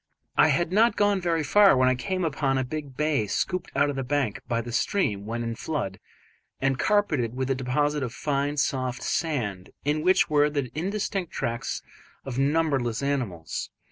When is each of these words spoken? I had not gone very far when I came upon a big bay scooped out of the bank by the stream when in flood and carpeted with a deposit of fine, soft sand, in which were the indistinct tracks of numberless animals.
I 0.35 0.47
had 0.47 0.71
not 0.71 0.95
gone 0.95 1.21
very 1.21 1.43
far 1.43 1.77
when 1.77 1.87
I 1.87 1.93
came 1.93 2.25
upon 2.25 2.57
a 2.57 2.63
big 2.63 2.97
bay 2.97 3.27
scooped 3.27 3.69
out 3.75 3.87
of 3.91 3.95
the 3.95 4.03
bank 4.03 4.39
by 4.47 4.59
the 4.59 4.71
stream 4.71 5.27
when 5.27 5.43
in 5.43 5.53
flood 5.53 5.99
and 6.59 6.79
carpeted 6.79 7.35
with 7.35 7.51
a 7.51 7.53
deposit 7.55 8.01
of 8.01 8.11
fine, 8.11 8.57
soft 8.57 9.03
sand, 9.03 9.69
in 9.85 10.01
which 10.01 10.27
were 10.27 10.49
the 10.49 10.71
indistinct 10.73 11.33
tracks 11.33 11.83
of 12.25 12.39
numberless 12.39 13.03
animals. 13.03 13.69